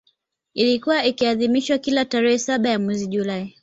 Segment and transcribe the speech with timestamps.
[0.53, 3.57] Ilikuwa ikiadhimishwa kila tarehe saba ya mwezi julai